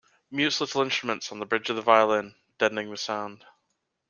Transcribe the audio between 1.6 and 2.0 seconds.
of the